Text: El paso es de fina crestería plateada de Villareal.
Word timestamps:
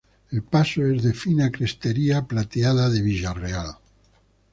El 0.31 0.41
paso 0.41 0.83
es 0.87 1.03
de 1.03 1.13
fina 1.13 1.51
crestería 1.51 2.23
plateada 2.25 2.89
de 2.89 3.03
Villareal. 3.03 3.75